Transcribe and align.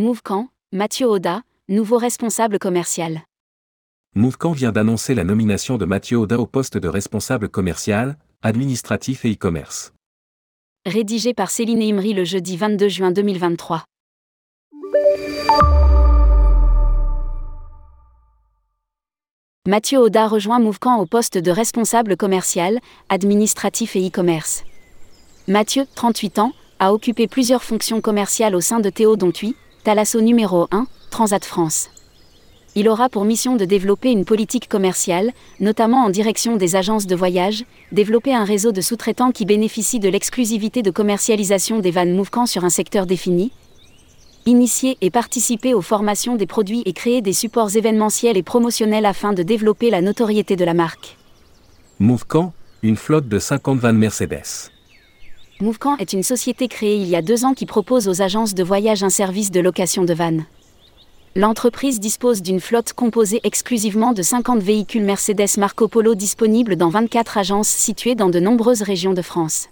Mouvecamp, 0.00 0.46
Mathieu 0.70 1.08
Oda, 1.08 1.42
nouveau 1.68 1.98
responsable 1.98 2.60
commercial. 2.60 3.22
Mouvecamp 4.14 4.52
vient 4.52 4.70
d'annoncer 4.70 5.12
la 5.12 5.24
nomination 5.24 5.76
de 5.76 5.84
Mathieu 5.86 6.18
Oda 6.18 6.38
au 6.38 6.46
poste 6.46 6.78
de 6.78 6.86
responsable 6.86 7.48
commercial, 7.48 8.16
administratif 8.40 9.24
et 9.24 9.32
e-commerce. 9.32 9.92
Rédigé 10.86 11.34
par 11.34 11.50
Céline 11.50 11.82
Imri 11.82 12.14
le 12.14 12.22
jeudi 12.22 12.56
22 12.56 12.88
juin 12.88 13.10
2023. 13.10 13.86
Mathieu 19.66 19.98
Oda 19.98 20.28
rejoint 20.28 20.60
Mouvecamp 20.60 21.00
au 21.00 21.06
poste 21.06 21.38
de 21.38 21.50
responsable 21.50 22.16
commercial, 22.16 22.78
administratif 23.08 23.96
et 23.96 24.06
e-commerce. 24.06 24.62
Mathieu, 25.48 25.86
38 25.96 26.38
ans, 26.38 26.52
a 26.78 26.92
occupé 26.92 27.26
plusieurs 27.26 27.64
fonctions 27.64 28.00
commerciales 28.00 28.54
au 28.54 28.60
sein 28.60 28.78
de 28.78 28.90
Théo 28.90 29.16
Dontuy, 29.16 29.56
Thalasso 29.88 30.20
numéro 30.20 30.68
1, 30.70 30.86
Transat 31.08 31.42
France. 31.46 31.88
Il 32.74 32.90
aura 32.90 33.08
pour 33.08 33.24
mission 33.24 33.56
de 33.56 33.64
développer 33.64 34.12
une 34.12 34.26
politique 34.26 34.68
commerciale, 34.68 35.32
notamment 35.60 36.04
en 36.04 36.10
direction 36.10 36.56
des 36.56 36.76
agences 36.76 37.06
de 37.06 37.16
voyage, 37.16 37.64
développer 37.90 38.34
un 38.34 38.44
réseau 38.44 38.70
de 38.70 38.82
sous-traitants 38.82 39.30
qui 39.30 39.46
bénéficient 39.46 39.98
de 39.98 40.10
l'exclusivité 40.10 40.82
de 40.82 40.90
commercialisation 40.90 41.78
des 41.78 41.90
vannes 41.90 42.14
Mouvecamp 42.14 42.44
sur 42.44 42.66
un 42.66 42.68
secteur 42.68 43.06
défini, 43.06 43.50
initier 44.44 44.98
et 45.00 45.08
participer 45.08 45.72
aux 45.72 45.80
formations 45.80 46.36
des 46.36 46.46
produits 46.46 46.82
et 46.84 46.92
créer 46.92 47.22
des 47.22 47.32
supports 47.32 47.74
événementiels 47.74 48.36
et 48.36 48.42
promotionnels 48.42 49.06
afin 49.06 49.32
de 49.32 49.42
développer 49.42 49.88
la 49.88 50.02
notoriété 50.02 50.54
de 50.54 50.66
la 50.66 50.74
marque. 50.74 51.16
Mouvecamp, 51.98 52.52
une 52.82 52.96
flotte 52.96 53.26
de 53.26 53.38
50 53.38 53.78
vannes 53.78 53.96
Mercedes. 53.96 54.70
Mouvecamp 55.60 55.96
est 55.96 56.12
une 56.12 56.22
société 56.22 56.68
créée 56.68 56.98
il 56.98 57.08
y 57.08 57.16
a 57.16 57.22
deux 57.22 57.44
ans 57.44 57.52
qui 57.52 57.66
propose 57.66 58.06
aux 58.06 58.22
agences 58.22 58.54
de 58.54 58.62
voyage 58.62 59.02
un 59.02 59.10
service 59.10 59.50
de 59.50 59.58
location 59.58 60.04
de 60.04 60.14
vannes. 60.14 60.44
L'entreprise 61.34 61.98
dispose 61.98 62.42
d'une 62.42 62.60
flotte 62.60 62.92
composée 62.92 63.40
exclusivement 63.42 64.12
de 64.12 64.22
50 64.22 64.60
véhicules 64.60 65.02
Mercedes 65.02 65.58
Marco 65.58 65.88
Polo 65.88 66.14
disponibles 66.14 66.76
dans 66.76 66.90
24 66.90 67.38
agences 67.38 67.68
situées 67.68 68.14
dans 68.14 68.30
de 68.30 68.38
nombreuses 68.38 68.82
régions 68.82 69.14
de 69.14 69.22
France. 69.22 69.68